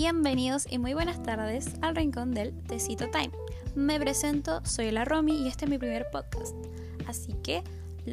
Bienvenidos 0.00 0.64
y 0.70 0.78
muy 0.78 0.94
buenas 0.94 1.20
tardes 1.24 1.74
al 1.80 1.96
rincón 1.96 2.30
del 2.30 2.56
Tecito 2.68 3.10
Time. 3.10 3.32
Me 3.74 3.98
presento, 3.98 4.64
soy 4.64 4.92
la 4.92 5.04
Romy 5.04 5.42
y 5.42 5.48
este 5.48 5.64
es 5.64 5.70
mi 5.72 5.76
primer 5.76 6.06
podcast. 6.12 6.54
Así 7.08 7.32
que, 7.42 7.64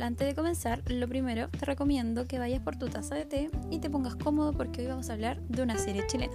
antes 0.02 0.28
de 0.28 0.34
comenzar, 0.34 0.82
lo 0.88 1.08
primero 1.08 1.48
te 1.50 1.64
recomiendo 1.64 2.26
que 2.26 2.40
vayas 2.40 2.64
por 2.64 2.76
tu 2.80 2.88
taza 2.88 3.14
de 3.14 3.26
té 3.26 3.52
y 3.70 3.78
te 3.78 3.92
pongas 3.92 4.16
cómodo 4.16 4.52
porque 4.52 4.82
hoy 4.82 4.88
vamos 4.88 5.12
a 5.12 5.14
hablar 5.14 5.40
de 5.42 5.62
una 5.62 5.78
serie 5.78 6.08
chilena. 6.08 6.34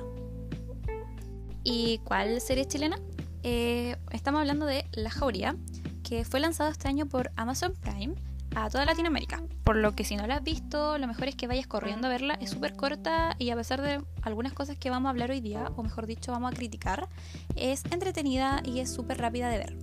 ¿Y 1.64 1.98
cuál 2.04 2.40
serie 2.40 2.68
chilena? 2.68 3.00
Eh, 3.42 3.96
estamos 4.12 4.38
hablando 4.38 4.66
de 4.66 4.84
La 4.92 5.10
Jauría, 5.10 5.56
que 6.04 6.24
fue 6.24 6.38
lanzado 6.38 6.70
este 6.70 6.86
año 6.86 7.06
por 7.06 7.32
Amazon 7.34 7.74
Prime 7.74 8.14
a 8.54 8.68
toda 8.70 8.84
Latinoamérica. 8.84 9.42
Por 9.64 9.76
lo 9.76 9.94
que 9.94 10.04
si 10.04 10.16
no 10.16 10.26
la 10.26 10.36
has 10.36 10.42
visto, 10.42 10.98
lo 10.98 11.06
mejor 11.06 11.28
es 11.28 11.36
que 11.36 11.46
vayas 11.46 11.66
corriendo 11.66 12.06
a 12.06 12.10
verla. 12.10 12.34
Es 12.34 12.50
súper 12.50 12.74
corta 12.74 13.34
y 13.38 13.50
a 13.50 13.56
pesar 13.56 13.80
de 13.80 14.02
algunas 14.22 14.52
cosas 14.52 14.76
que 14.76 14.90
vamos 14.90 15.08
a 15.08 15.10
hablar 15.10 15.30
hoy 15.30 15.40
día, 15.40 15.70
o 15.76 15.82
mejor 15.82 16.06
dicho, 16.06 16.32
vamos 16.32 16.52
a 16.52 16.56
criticar, 16.56 17.08
es 17.56 17.84
entretenida 17.90 18.62
y 18.64 18.80
es 18.80 18.92
súper 18.92 19.18
rápida 19.18 19.48
de 19.48 19.58
ver. 19.58 19.76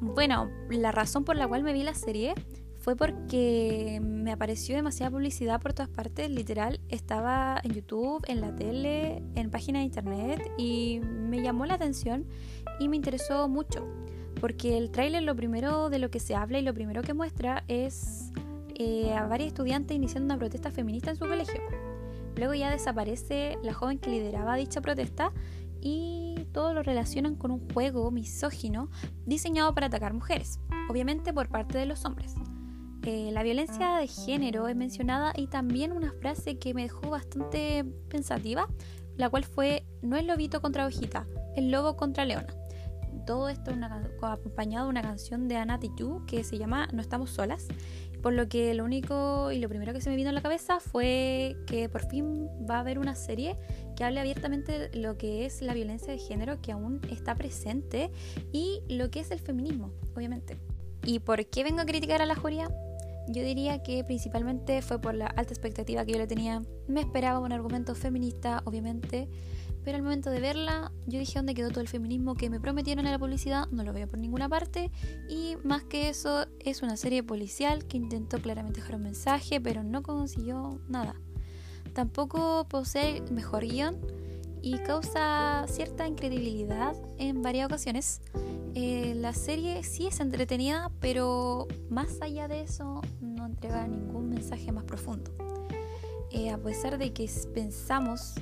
Bueno, 0.00 0.50
la 0.70 0.92
razón 0.92 1.24
por 1.24 1.36
la 1.36 1.48
cual 1.48 1.62
me 1.62 1.72
vi 1.72 1.82
la 1.82 1.94
serie 1.94 2.34
fue 2.78 2.94
porque 2.96 4.00
me 4.02 4.32
apareció 4.32 4.76
demasiada 4.76 5.10
publicidad 5.10 5.60
por 5.60 5.74
todas 5.74 5.90
partes, 5.90 6.30
literal, 6.30 6.80
estaba 6.88 7.60
en 7.62 7.74
YouTube, 7.74 8.24
en 8.28 8.40
la 8.40 8.54
tele, 8.54 9.22
en 9.34 9.50
páginas 9.50 9.80
de 9.80 9.86
internet 9.86 10.52
y 10.56 11.00
me 11.02 11.42
llamó 11.42 11.66
la 11.66 11.74
atención 11.74 12.26
y 12.78 12.88
me 12.88 12.96
interesó 12.96 13.48
mucho 13.48 13.86
porque 14.40 14.76
el 14.78 14.90
tráiler 14.90 15.22
lo 15.22 15.34
primero 15.34 15.90
de 15.90 15.98
lo 15.98 16.10
que 16.10 16.20
se 16.20 16.34
habla 16.34 16.58
y 16.58 16.62
lo 16.62 16.74
primero 16.74 17.02
que 17.02 17.14
muestra 17.14 17.64
es 17.68 18.32
eh, 18.74 19.12
a 19.14 19.26
varios 19.26 19.48
estudiantes 19.48 19.96
iniciando 19.96 20.26
una 20.26 20.38
protesta 20.38 20.70
feminista 20.70 21.10
en 21.10 21.16
su 21.16 21.26
colegio. 21.26 21.60
Luego 22.36 22.54
ya 22.54 22.70
desaparece 22.70 23.58
la 23.62 23.74
joven 23.74 23.98
que 23.98 24.10
lideraba 24.10 24.56
dicha 24.56 24.80
protesta 24.80 25.32
y 25.80 26.46
todo 26.52 26.72
lo 26.74 26.82
relacionan 26.82 27.34
con 27.34 27.50
un 27.50 27.68
juego 27.72 28.10
misógino 28.10 28.90
diseñado 29.26 29.74
para 29.74 29.86
atacar 29.86 30.14
mujeres, 30.14 30.60
obviamente 30.88 31.32
por 31.32 31.48
parte 31.48 31.78
de 31.78 31.86
los 31.86 32.04
hombres. 32.04 32.34
Eh, 33.04 33.30
la 33.32 33.42
violencia 33.42 33.96
de 33.96 34.06
género 34.06 34.68
es 34.68 34.76
mencionada 34.76 35.32
y 35.36 35.46
también 35.46 35.92
una 35.92 36.12
frase 36.12 36.58
que 36.58 36.74
me 36.74 36.82
dejó 36.82 37.10
bastante 37.10 37.84
pensativa, 38.08 38.68
la 39.16 39.30
cual 39.30 39.44
fue 39.44 39.84
no 40.02 40.16
es 40.16 40.24
lobito 40.24 40.60
contra 40.60 40.86
hojita, 40.86 41.26
el 41.56 41.70
lobo 41.70 41.96
contra 41.96 42.24
leona 42.24 42.57
todo 43.28 43.50
esto 43.50 43.72
acompañado 44.22 44.86
de 44.86 44.90
una 44.90 45.02
canción 45.02 45.48
de 45.48 45.56
Ana 45.56 45.78
Tijoux 45.78 46.24
que 46.26 46.42
se 46.44 46.56
llama 46.56 46.88
No 46.94 47.02
estamos 47.02 47.28
solas. 47.28 47.66
Por 48.22 48.32
lo 48.32 48.48
que 48.48 48.72
lo 48.72 48.84
único 48.84 49.52
y 49.52 49.58
lo 49.58 49.68
primero 49.68 49.92
que 49.92 50.00
se 50.00 50.08
me 50.08 50.16
vino 50.16 50.30
a 50.30 50.32
la 50.32 50.40
cabeza 50.40 50.80
fue 50.80 51.54
que 51.66 51.90
por 51.90 52.08
fin 52.08 52.48
va 52.68 52.76
a 52.76 52.80
haber 52.80 52.98
una 52.98 53.14
serie 53.14 53.58
que 53.96 54.04
hable 54.04 54.20
abiertamente 54.20 54.88
de 54.88 54.98
lo 54.98 55.18
que 55.18 55.44
es 55.44 55.60
la 55.60 55.74
violencia 55.74 56.10
de 56.10 56.18
género 56.18 56.62
que 56.62 56.72
aún 56.72 57.02
está 57.10 57.34
presente 57.34 58.10
y 58.50 58.80
lo 58.88 59.10
que 59.10 59.20
es 59.20 59.30
el 59.30 59.40
feminismo, 59.40 59.92
obviamente. 60.16 60.56
¿Y 61.04 61.18
por 61.18 61.44
qué 61.44 61.64
vengo 61.64 61.82
a 61.82 61.84
criticar 61.84 62.22
a 62.22 62.26
la 62.26 62.34
Julia? 62.34 62.70
Yo 63.28 63.42
diría 63.42 63.82
que 63.82 64.04
principalmente 64.04 64.80
fue 64.80 65.02
por 65.02 65.14
la 65.14 65.26
alta 65.26 65.52
expectativa 65.52 66.02
que 66.06 66.12
yo 66.12 66.18
le 66.18 66.26
tenía. 66.26 66.62
Me 66.86 67.00
esperaba 67.00 67.40
un 67.40 67.52
argumento 67.52 67.94
feminista, 67.94 68.62
obviamente, 68.64 69.28
pero 69.84 69.96
al 69.96 70.02
momento 70.02 70.30
de 70.30 70.40
verla, 70.40 70.92
yo 71.06 71.18
dije 71.18 71.34
dónde 71.36 71.54
quedó 71.54 71.70
todo 71.70 71.80
el 71.80 71.88
feminismo 71.88 72.34
que 72.34 72.50
me 72.50 72.60
prometieron 72.60 73.06
en 73.06 73.12
la 73.12 73.18
publicidad, 73.18 73.66
no 73.70 73.84
lo 73.84 73.92
veo 73.92 74.08
por 74.08 74.18
ninguna 74.18 74.48
parte. 74.48 74.90
Y 75.28 75.56
más 75.64 75.84
que 75.84 76.08
eso, 76.08 76.46
es 76.60 76.82
una 76.82 76.96
serie 76.96 77.22
policial 77.22 77.86
que 77.86 77.96
intentó 77.96 78.38
claramente 78.38 78.80
dejar 78.80 78.96
un 78.96 79.02
mensaje, 79.04 79.60
pero 79.60 79.82
no 79.82 80.02
consiguió 80.02 80.80
nada. 80.88 81.14
Tampoco 81.94 82.66
posee 82.68 83.22
mejor 83.30 83.66
guion 83.66 83.96
y 84.62 84.78
causa 84.78 85.64
cierta 85.68 86.06
incredibilidad 86.06 86.94
en 87.18 87.42
varias 87.42 87.66
ocasiones. 87.66 88.20
Eh, 88.74 89.14
la 89.16 89.32
serie 89.32 89.82
sí 89.82 90.06
es 90.06 90.20
entretenida, 90.20 90.90
pero 91.00 91.66
más 91.88 92.20
allá 92.20 92.48
de 92.48 92.62
eso 92.62 93.00
no 93.20 93.46
entrega 93.46 93.86
ningún 93.86 94.28
mensaje 94.28 94.70
más 94.72 94.84
profundo. 94.84 95.32
Eh, 96.30 96.50
a 96.50 96.58
pesar 96.58 96.98
de 96.98 97.12
que 97.12 97.28
pensamos 97.54 98.34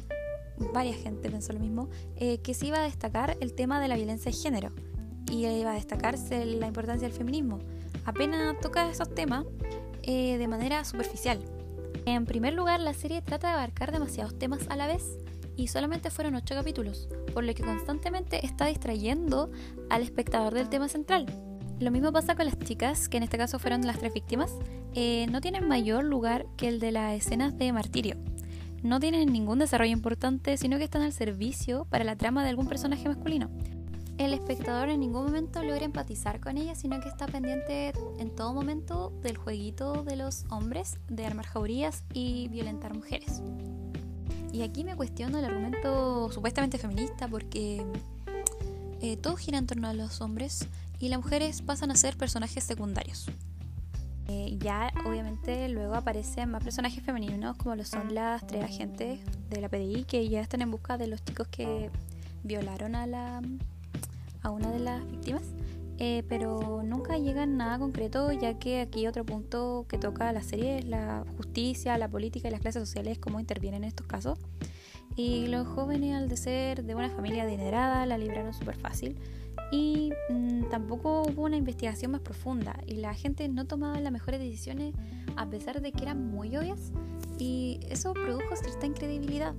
varias 0.72 0.96
gente 0.96 1.30
pensó 1.30 1.52
lo 1.52 1.60
mismo, 1.60 1.88
eh, 2.16 2.38
que 2.38 2.54
se 2.54 2.66
iba 2.66 2.78
a 2.78 2.82
destacar 2.82 3.36
el 3.40 3.54
tema 3.54 3.80
de 3.80 3.88
la 3.88 3.96
violencia 3.96 4.30
de 4.30 4.36
género 4.36 4.72
y 5.30 5.46
iba 5.46 5.72
a 5.72 5.74
destacarse 5.74 6.44
la 6.44 6.66
importancia 6.66 7.08
del 7.08 7.16
feminismo. 7.16 7.58
Apenas 8.04 8.58
toca 8.60 8.88
esos 8.90 9.14
temas 9.14 9.44
eh, 10.02 10.38
de 10.38 10.48
manera 10.48 10.84
superficial. 10.84 11.40
En 12.04 12.24
primer 12.24 12.54
lugar, 12.54 12.80
la 12.80 12.94
serie 12.94 13.22
trata 13.22 13.48
de 13.48 13.54
abarcar 13.54 13.90
demasiados 13.90 14.38
temas 14.38 14.60
a 14.68 14.76
la 14.76 14.86
vez 14.86 15.18
y 15.56 15.68
solamente 15.68 16.10
fueron 16.10 16.36
ocho 16.36 16.54
capítulos, 16.54 17.08
por 17.34 17.42
lo 17.42 17.52
que 17.54 17.62
constantemente 17.62 18.44
está 18.46 18.66
distrayendo 18.66 19.50
al 19.90 20.02
espectador 20.02 20.54
del 20.54 20.68
tema 20.68 20.88
central. 20.88 21.26
Lo 21.80 21.90
mismo 21.90 22.12
pasa 22.12 22.36
con 22.36 22.46
las 22.46 22.58
chicas, 22.58 23.08
que 23.08 23.16
en 23.16 23.22
este 23.22 23.38
caso 23.38 23.58
fueron 23.58 23.86
las 23.86 23.98
tres 23.98 24.14
víctimas, 24.14 24.54
eh, 24.94 25.26
no 25.30 25.40
tienen 25.40 25.66
mayor 25.68 26.04
lugar 26.04 26.46
que 26.56 26.68
el 26.68 26.78
de 26.78 26.92
las 26.92 27.14
escenas 27.14 27.58
de 27.58 27.72
martirio 27.72 28.16
no 28.86 29.00
tienen 29.00 29.32
ningún 29.32 29.58
desarrollo 29.58 29.92
importante, 29.92 30.56
sino 30.56 30.78
que 30.78 30.84
están 30.84 31.02
al 31.02 31.12
servicio 31.12 31.86
para 31.90 32.04
la 32.04 32.16
trama 32.16 32.42
de 32.44 32.50
algún 32.50 32.68
personaje 32.68 33.08
masculino. 33.08 33.50
El 34.18 34.32
espectador 34.32 34.88
en 34.88 35.00
ningún 35.00 35.24
momento 35.24 35.62
logra 35.62 35.84
empatizar 35.84 36.40
con 36.40 36.56
ella, 36.56 36.74
sino 36.74 37.00
que 37.00 37.08
está 37.08 37.26
pendiente 37.26 37.92
en 38.18 38.34
todo 38.34 38.54
momento 38.54 39.12
del 39.22 39.36
jueguito 39.36 40.04
de 40.04 40.16
los 40.16 40.44
hombres 40.48 40.98
de 41.08 41.26
armar 41.26 41.46
jaurías 41.46 42.04
y 42.14 42.48
violentar 42.48 42.94
mujeres. 42.94 43.42
Y 44.52 44.62
aquí 44.62 44.84
me 44.84 44.96
cuestiono 44.96 45.38
el 45.38 45.44
argumento 45.44 46.30
supuestamente 46.32 46.78
feminista 46.78 47.28
porque 47.28 47.84
eh, 49.02 49.18
todo 49.18 49.36
gira 49.36 49.58
en 49.58 49.66
torno 49.66 49.88
a 49.88 49.92
los 49.92 50.22
hombres 50.22 50.66
y 50.98 51.10
las 51.10 51.18
mujeres 51.18 51.60
pasan 51.60 51.90
a 51.90 51.96
ser 51.96 52.16
personajes 52.16 52.64
secundarios. 52.64 53.26
Eh, 54.28 54.56
ya 54.58 54.92
obviamente 55.04 55.68
luego 55.68 55.94
aparecen 55.94 56.50
más 56.50 56.62
personajes 56.62 57.02
femeninos 57.02 57.56
como 57.56 57.76
lo 57.76 57.84
son 57.84 58.12
las 58.12 58.44
tres 58.44 58.64
agentes 58.64 59.20
de 59.48 59.60
la 59.60 59.68
PDI 59.68 60.02
que 60.02 60.28
ya 60.28 60.40
están 60.40 60.62
en 60.62 60.70
busca 60.72 60.98
de 60.98 61.06
los 61.06 61.24
chicos 61.24 61.46
que 61.46 61.90
violaron 62.42 62.96
a, 62.96 63.06
la, 63.06 63.40
a 64.42 64.50
una 64.50 64.70
de 64.72 64.80
las 64.80 65.08
víctimas. 65.10 65.42
Eh, 65.98 66.24
pero 66.28 66.82
nunca 66.84 67.16
llegan 67.16 67.56
nada 67.56 67.78
concreto 67.78 68.30
ya 68.30 68.58
que 68.58 68.82
aquí 68.82 69.06
otro 69.06 69.24
punto 69.24 69.86
que 69.88 69.96
toca 69.96 70.30
la 70.32 70.42
serie 70.42 70.80
es 70.80 70.84
la 70.84 71.24
justicia, 71.38 71.96
la 71.96 72.08
política 72.08 72.48
y 72.48 72.50
las 72.50 72.60
clases 72.60 72.86
sociales, 72.86 73.18
cómo 73.18 73.40
intervienen 73.40 73.84
en 73.84 73.88
estos 73.88 74.06
casos. 74.06 74.38
Y 75.16 75.46
los 75.46 75.66
jóvenes 75.66 76.14
al 76.14 76.28
de 76.28 76.36
ser 76.36 76.84
de 76.84 76.94
una 76.94 77.08
familia 77.10 77.44
adinerada 77.44 78.04
la 78.04 78.18
libraron 78.18 78.52
súper 78.52 78.76
fácil 78.76 79.16
y 79.72 80.12
mm, 80.28 80.68
tampoco 80.70 81.22
hubo 81.22 81.42
una 81.42 81.56
investigación 81.56 82.12
más 82.12 82.20
profunda 82.20 82.78
y 82.86 82.96
la 82.96 83.14
gente 83.14 83.48
no 83.48 83.66
tomaba 83.66 83.98
las 84.00 84.12
mejores 84.12 84.40
decisiones 84.40 84.94
a 85.36 85.48
pesar 85.48 85.80
de 85.80 85.92
que 85.92 86.02
eran 86.02 86.30
muy 86.30 86.56
obvias 86.56 86.92
y 87.38 87.80
eso 87.88 88.14
produjo 88.14 88.56
cierta 88.56 88.86
incredibilidad. 88.86 89.54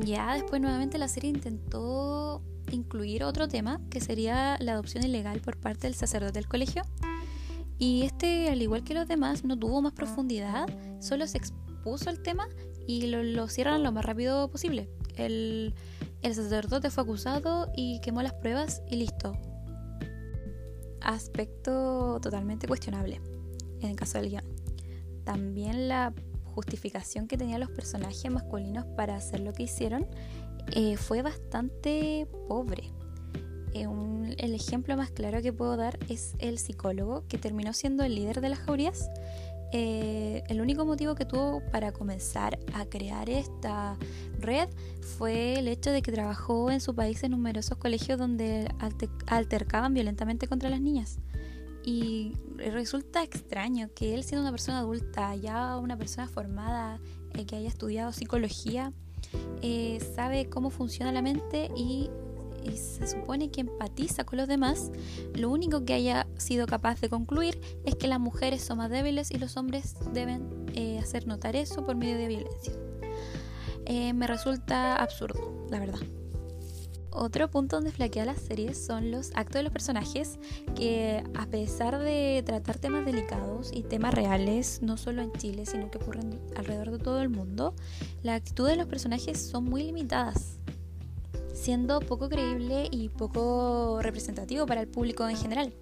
Ya 0.00 0.34
después 0.34 0.60
nuevamente 0.60 0.98
la 0.98 1.08
serie 1.08 1.30
intentó 1.30 2.42
incluir 2.72 3.22
otro 3.22 3.46
tema 3.46 3.80
que 3.90 4.00
sería 4.00 4.56
la 4.60 4.72
adopción 4.72 5.04
ilegal 5.04 5.40
por 5.40 5.56
parte 5.56 5.86
del 5.86 5.94
sacerdote 5.94 6.32
del 6.32 6.48
colegio 6.48 6.82
y 7.78 8.02
este 8.02 8.48
al 8.48 8.60
igual 8.60 8.82
que 8.82 8.94
los 8.94 9.06
demás 9.06 9.44
no 9.44 9.56
tuvo 9.56 9.82
más 9.82 9.92
profundidad, 9.92 10.66
solo 11.00 11.26
se 11.28 11.38
expuso 11.38 12.10
el 12.10 12.20
tema 12.20 12.48
y 12.86 13.06
lo, 13.08 13.22
lo 13.22 13.48
cierran 13.48 13.82
lo 13.82 13.92
más 13.92 14.04
rápido 14.04 14.48
posible. 14.48 14.88
El, 15.16 15.74
sacerdote 16.22 16.90
fue 16.90 17.04
acusado 17.04 17.70
y 17.74 18.00
quemó 18.00 18.22
las 18.22 18.34
pruebas 18.34 18.82
y 18.88 18.96
listo. 18.96 19.32
Aspecto 21.00 22.18
totalmente 22.20 22.66
cuestionable 22.66 23.20
en 23.80 23.90
el 23.90 23.96
caso 23.96 24.18
del 24.18 24.30
guion. 24.30 24.44
También 25.24 25.88
la 25.88 26.12
justificación 26.44 27.28
que 27.28 27.36
tenían 27.36 27.60
los 27.60 27.70
personajes 27.70 28.30
masculinos 28.30 28.86
para 28.96 29.16
hacer 29.16 29.40
lo 29.40 29.52
que 29.52 29.64
hicieron 29.64 30.06
eh, 30.72 30.96
fue 30.96 31.22
bastante 31.22 32.26
pobre. 32.48 32.90
Eh, 33.72 33.86
el 34.38 34.54
ejemplo 34.54 34.96
más 34.96 35.10
claro 35.10 35.42
que 35.42 35.52
puedo 35.52 35.76
dar 35.76 35.98
es 36.08 36.34
el 36.38 36.58
psicólogo 36.58 37.24
que 37.28 37.38
terminó 37.38 37.72
siendo 37.72 38.04
el 38.04 38.14
líder 38.14 38.40
de 38.40 38.48
las 38.48 38.58
jaurías 38.60 39.08
eh, 39.72 40.42
el 40.48 40.60
único 40.60 40.84
motivo 40.84 41.14
que 41.14 41.24
tuvo 41.24 41.62
para 41.72 41.92
comenzar 41.92 42.58
a 42.72 42.86
crear 42.86 43.28
esta 43.28 43.96
red 44.38 44.68
fue 45.00 45.58
el 45.58 45.68
hecho 45.68 45.90
de 45.90 46.02
que 46.02 46.12
trabajó 46.12 46.70
en 46.70 46.80
su 46.80 46.94
país 46.94 47.22
en 47.24 47.32
numerosos 47.32 47.76
colegios 47.78 48.18
donde 48.18 48.68
altercaban 49.26 49.94
violentamente 49.94 50.46
contra 50.46 50.70
las 50.70 50.80
niñas. 50.80 51.18
Y 51.84 52.32
resulta 52.56 53.22
extraño 53.22 53.90
que 53.94 54.14
él 54.14 54.24
siendo 54.24 54.42
una 54.42 54.50
persona 54.50 54.80
adulta, 54.80 55.36
ya 55.36 55.76
una 55.76 55.96
persona 55.96 56.26
formada, 56.26 57.00
eh, 57.34 57.46
que 57.46 57.56
haya 57.56 57.68
estudiado 57.68 58.12
psicología, 58.12 58.92
eh, 59.62 59.98
sabe 60.14 60.48
cómo 60.48 60.70
funciona 60.70 61.12
la 61.12 61.22
mente 61.22 61.70
y 61.76 62.10
y 62.66 62.76
se 62.76 63.06
supone 63.06 63.50
que 63.50 63.62
empatiza 63.62 64.24
con 64.24 64.38
los 64.38 64.48
demás, 64.48 64.90
lo 65.34 65.50
único 65.50 65.84
que 65.84 65.94
haya 65.94 66.26
sido 66.36 66.66
capaz 66.66 67.00
de 67.00 67.08
concluir 67.08 67.60
es 67.84 67.94
que 67.94 68.08
las 68.08 68.20
mujeres 68.20 68.62
son 68.62 68.78
más 68.78 68.90
débiles 68.90 69.30
y 69.30 69.38
los 69.38 69.56
hombres 69.56 69.94
deben 70.12 70.66
eh, 70.74 70.98
hacer 70.98 71.26
notar 71.26 71.56
eso 71.56 71.84
por 71.84 71.96
medio 71.96 72.16
de 72.16 72.28
violencia. 72.28 72.72
eh, 73.86 74.12
me 74.12 74.26
resulta 74.26 74.96
absurdo, 74.96 75.66
la 75.70 75.78
verdad. 75.78 76.00
Otro 77.18 77.50
punto 77.50 77.76
donde 77.76 77.92
flaquea 77.92 78.26
la 78.26 78.36
serie 78.36 78.74
son 78.74 79.10
los 79.10 79.30
actos 79.34 79.54
de 79.54 79.62
los 79.62 79.72
personajes 79.72 80.38
que 80.74 81.24
a 81.34 81.46
pesar 81.46 81.98
de 81.98 82.42
tratar 82.44 82.76
temas 82.78 83.06
delicados 83.06 83.70
y 83.72 83.84
temas 83.84 84.12
reales, 84.12 84.80
no 84.82 84.98
solo 84.98 85.22
en 85.22 85.32
Chile, 85.32 85.64
sino 85.64 85.90
que 85.90 85.96
ocurren 85.96 86.38
alrededor 86.56 86.90
de 86.90 86.98
todo 86.98 87.22
el 87.22 87.30
mundo, 87.30 87.74
la 88.22 88.34
actitud 88.34 88.68
de 88.68 88.76
los 88.76 88.86
personajes 88.86 89.40
son 89.40 89.64
muy 89.64 89.84
limitadas, 89.84 90.55
siendo 91.56 92.00
poco 92.00 92.28
creíble 92.28 92.88
y 92.90 93.08
poco 93.08 93.98
representativo 94.02 94.66
para 94.66 94.82
el 94.82 94.88
público 94.88 95.28
en 95.28 95.36
general. 95.36 95.72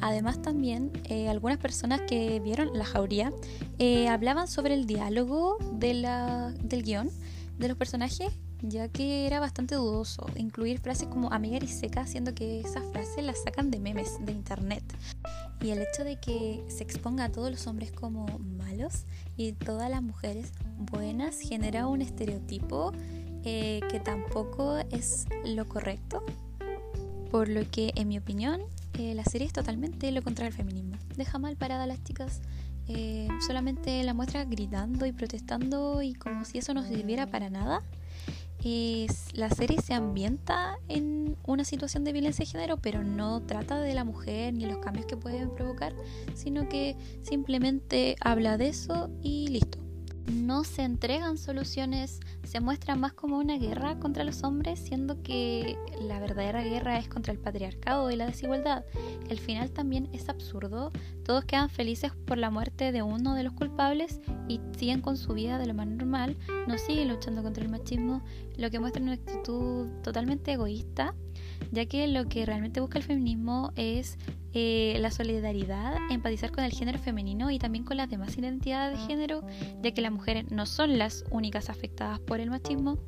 Además 0.00 0.42
también 0.42 0.92
eh, 1.04 1.28
algunas 1.28 1.58
personas 1.58 2.02
que 2.02 2.38
vieron 2.40 2.70
La 2.74 2.84
Jauría 2.84 3.32
eh, 3.78 4.08
hablaban 4.08 4.46
sobre 4.46 4.74
el 4.74 4.86
diálogo 4.86 5.56
de 5.72 5.94
la, 5.94 6.52
del 6.62 6.82
guion 6.82 7.10
de 7.58 7.68
los 7.68 7.78
personajes 7.78 8.30
ya 8.62 8.88
que 8.88 9.26
era 9.26 9.40
bastante 9.40 9.74
dudoso 9.74 10.26
incluir 10.36 10.78
frases 10.80 11.08
como 11.08 11.32
amiga 11.32 11.58
y 11.60 11.68
seca, 11.68 12.06
siendo 12.06 12.34
que 12.34 12.60
esas 12.60 12.84
frases 12.92 13.24
las 13.24 13.42
sacan 13.42 13.70
de 13.70 13.78
memes 13.78 14.18
de 14.24 14.32
internet. 14.32 14.82
Y 15.60 15.70
el 15.70 15.80
hecho 15.80 16.04
de 16.04 16.16
que 16.16 16.64
se 16.68 16.82
exponga 16.82 17.24
a 17.24 17.32
todos 17.32 17.50
los 17.50 17.66
hombres 17.66 17.92
como 17.92 18.26
malos 18.38 19.04
y 19.36 19.52
todas 19.52 19.90
las 19.90 20.02
mujeres 20.02 20.52
buenas 20.78 21.38
genera 21.40 21.86
un 21.86 22.02
estereotipo 22.02 22.92
eh, 23.46 23.80
que 23.88 24.00
tampoco 24.00 24.76
es 24.90 25.24
lo 25.44 25.66
correcto. 25.66 26.22
Por 27.30 27.48
lo 27.48 27.62
que, 27.70 27.92
en 27.94 28.08
mi 28.08 28.18
opinión, 28.18 28.60
eh, 28.98 29.14
la 29.14 29.24
serie 29.24 29.46
es 29.46 29.52
totalmente 29.52 30.12
lo 30.12 30.20
contrario 30.20 30.50
al 30.50 30.56
feminismo. 30.56 30.96
Deja 31.16 31.38
mal 31.38 31.56
parada 31.56 31.84
a 31.84 31.86
las 31.86 32.02
chicas, 32.04 32.42
eh, 32.88 33.28
solamente 33.46 34.02
la 34.04 34.12
muestra 34.12 34.44
gritando 34.44 35.06
y 35.06 35.12
protestando 35.12 36.02
y 36.02 36.14
como 36.14 36.44
si 36.44 36.58
eso 36.58 36.74
no 36.74 36.84
sirviera 36.84 37.26
para 37.26 37.48
nada 37.48 37.82
la 39.34 39.50
serie 39.50 39.80
se 39.80 39.94
ambienta 39.94 40.78
en 40.88 41.36
una 41.44 41.64
situación 41.64 42.02
de 42.04 42.12
violencia 42.12 42.44
de 42.44 42.50
género, 42.50 42.78
pero 42.78 43.04
no 43.04 43.40
trata 43.42 43.80
de 43.80 43.94
la 43.94 44.02
mujer 44.02 44.54
ni 44.54 44.66
los 44.66 44.78
cambios 44.78 45.06
que 45.06 45.16
pueden 45.16 45.50
provocar, 45.50 45.94
sino 46.34 46.68
que 46.68 46.96
simplemente 47.22 48.16
habla 48.20 48.56
de 48.56 48.68
eso 48.68 49.08
y 49.22 49.48
listo 49.48 49.85
no 50.32 50.64
se 50.64 50.82
entregan 50.82 51.38
soluciones, 51.38 52.20
se 52.44 52.60
muestra 52.60 52.96
más 52.96 53.12
como 53.12 53.38
una 53.38 53.58
guerra 53.58 53.98
contra 53.98 54.24
los 54.24 54.42
hombres, 54.42 54.78
siendo 54.78 55.22
que 55.22 55.78
la 56.00 56.20
verdadera 56.20 56.62
guerra 56.62 56.98
es 56.98 57.08
contra 57.08 57.32
el 57.32 57.38
patriarcado 57.38 58.10
y 58.10 58.16
la 58.16 58.26
desigualdad. 58.26 58.84
El 59.28 59.38
final 59.38 59.70
también 59.70 60.08
es 60.12 60.28
absurdo, 60.28 60.92
todos 61.24 61.44
quedan 61.44 61.70
felices 61.70 62.12
por 62.26 62.38
la 62.38 62.50
muerte 62.50 62.92
de 62.92 63.02
uno 63.02 63.34
de 63.34 63.42
los 63.42 63.52
culpables 63.52 64.20
y 64.48 64.60
siguen 64.76 65.00
con 65.00 65.16
su 65.16 65.34
vida 65.34 65.58
de 65.58 65.66
lo 65.66 65.74
más 65.74 65.86
normal, 65.86 66.36
no 66.66 66.78
siguen 66.78 67.08
luchando 67.08 67.42
contra 67.42 67.64
el 67.64 67.70
machismo, 67.70 68.22
lo 68.56 68.70
que 68.70 68.80
muestra 68.80 69.02
una 69.02 69.12
actitud 69.12 69.88
totalmente 70.02 70.52
egoísta, 70.52 71.14
ya 71.72 71.86
que 71.86 72.06
lo 72.06 72.28
que 72.28 72.46
realmente 72.46 72.80
busca 72.80 72.98
el 72.98 73.04
feminismo 73.04 73.72
es 73.76 74.18
eh, 74.52 74.96
la 75.00 75.10
solidaridad, 75.10 75.98
empatizar 76.10 76.50
con 76.50 76.64
el 76.64 76.72
género 76.72 76.98
femenino 76.98 77.50
y 77.50 77.58
también 77.58 77.84
con 77.84 77.98
las 77.98 78.08
demás 78.08 78.38
identidades 78.38 78.98
de 78.98 79.06
género, 79.06 79.42
ya 79.82 79.92
que 79.92 80.00
las 80.00 80.12
mujeres 80.12 80.50
no 80.50 80.64
son 80.64 80.96
las 80.96 81.24
únicas 81.30 81.68
afectadas 81.68 82.20
por 82.20 82.40
el 82.40 82.50
machismo. 82.50 82.98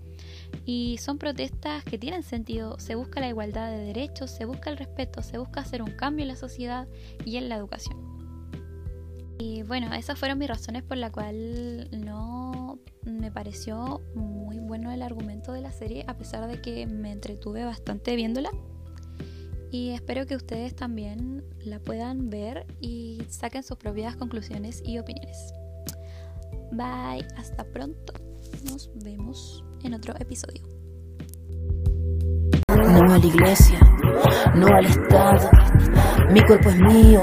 Y 0.66 0.98
son 0.98 1.18
protestas 1.18 1.84
que 1.84 1.98
tienen 1.98 2.22
sentido, 2.22 2.78
se 2.78 2.94
busca 2.94 3.20
la 3.20 3.28
igualdad 3.28 3.70
de 3.70 3.78
derechos, 3.78 4.30
se 4.30 4.44
busca 4.44 4.70
el 4.70 4.76
respeto, 4.76 5.22
se 5.22 5.38
busca 5.38 5.60
hacer 5.60 5.82
un 5.82 5.90
cambio 5.92 6.24
en 6.24 6.28
la 6.28 6.36
sociedad 6.36 6.86
y 7.24 7.36
en 7.36 7.48
la 7.48 7.56
educación. 7.56 7.96
Y 9.38 9.62
bueno, 9.62 9.94
esas 9.94 10.18
fueron 10.18 10.38
mis 10.38 10.48
razones 10.48 10.82
por 10.82 10.96
la 10.96 11.10
cual 11.12 11.88
no 11.92 12.78
me 13.04 13.30
pareció 13.30 14.02
bueno 14.78 14.92
el 14.92 15.02
argumento 15.02 15.52
de 15.52 15.60
la 15.60 15.72
serie, 15.72 16.04
a 16.06 16.16
pesar 16.16 16.46
de 16.46 16.60
que 16.60 16.86
me 16.86 17.10
entretuve 17.10 17.64
bastante 17.64 18.14
viéndola 18.14 18.50
y 19.72 19.90
espero 19.90 20.24
que 20.26 20.36
ustedes 20.36 20.76
también 20.76 21.44
la 21.58 21.80
puedan 21.80 22.30
ver 22.30 22.64
y 22.80 23.20
saquen 23.28 23.64
sus 23.64 23.76
propias 23.76 24.14
conclusiones 24.14 24.80
y 24.86 24.98
opiniones. 24.98 25.52
Bye, 26.70 27.26
hasta 27.36 27.64
pronto. 27.64 28.12
Nos 28.70 28.90
vemos 29.02 29.64
en 29.82 29.94
otro 29.94 30.14
episodio 30.20 30.67
a 33.18 33.20
la 33.20 33.26
iglesia, 33.26 33.78
no 34.54 34.66
al 34.66 34.86
Estado. 34.86 35.50
Mi 36.30 36.40
cuerpo 36.42 36.70
es 36.70 36.76
mío, 36.76 37.22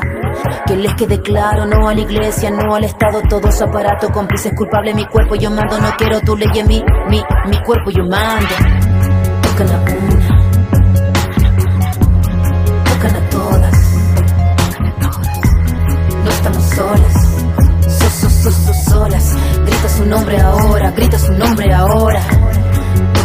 que 0.65 0.75
les 0.75 0.94
quede 0.95 1.21
claro, 1.21 1.65
no 1.65 1.88
a 1.88 1.94
la 1.94 2.01
iglesia, 2.01 2.50
no 2.51 2.75
al 2.75 2.83
Estado, 2.83 3.21
todo 3.30 3.51
su 3.51 3.63
aparato 3.63 4.09
cómplice 4.09 4.50
es 4.50 4.56
culpable. 4.56 4.94
Mi 4.94 5.06
cuerpo 5.06 5.36
yo 5.36 5.50
mando, 5.50 5.80
no 5.80 5.89
quiero 5.97 6.19
tu 6.21 6.36
ley 6.36 6.50
en 6.56 6.68
mi, 6.68 6.83
mi 7.09 7.63
cuerpo 7.63 7.92
yo 7.92 8.03
mando. 8.03 8.56
Tocan 9.42 9.68
a 9.71 9.81
una, 9.81 10.42
tocan 12.91 13.15
a 13.15 13.30
todas, 13.30 13.95
no 16.24 16.30
estamos 16.30 16.63
solas, 16.63 17.13
so, 17.88 18.30
so, 18.30 18.51
so, 18.51 18.74
solas. 18.89 19.38
Grita 19.65 19.89
su 19.89 20.06
nombre 20.06 20.41
ahora, 20.41 20.91
grita 20.91 21.18
su 21.18 21.31
nombre 21.33 21.74
ahora. 21.74 22.21